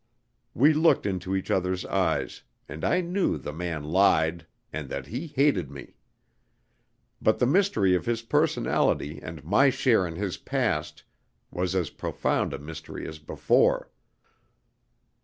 [0.55, 5.27] We looked into each other's eyes, and I knew the man lied, and that he
[5.27, 5.93] hated me.
[7.21, 11.03] But the mystery of his personality and my share in his past
[11.51, 13.91] was as profound a mystery as before.